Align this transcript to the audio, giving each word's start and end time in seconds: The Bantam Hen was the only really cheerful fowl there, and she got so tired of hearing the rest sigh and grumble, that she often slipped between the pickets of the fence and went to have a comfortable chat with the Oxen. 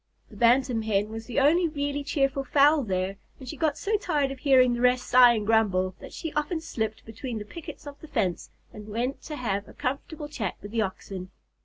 The 0.31 0.35
Bantam 0.35 0.81
Hen 0.81 1.09
was 1.09 1.27
the 1.27 1.39
only 1.39 1.67
really 1.67 2.03
cheerful 2.03 2.43
fowl 2.43 2.81
there, 2.81 3.17
and 3.39 3.47
she 3.47 3.55
got 3.55 3.77
so 3.77 3.97
tired 3.97 4.31
of 4.31 4.39
hearing 4.39 4.73
the 4.73 4.81
rest 4.81 5.05
sigh 5.05 5.33
and 5.35 5.45
grumble, 5.45 5.93
that 5.99 6.11
she 6.11 6.33
often 6.33 6.59
slipped 6.59 7.05
between 7.05 7.37
the 7.37 7.45
pickets 7.45 7.85
of 7.85 8.01
the 8.01 8.07
fence 8.07 8.49
and 8.73 8.89
went 8.89 9.21
to 9.21 9.35
have 9.35 9.67
a 9.67 9.73
comfortable 9.73 10.27
chat 10.27 10.55
with 10.59 10.71
the 10.71 10.81
Oxen. 10.81 11.29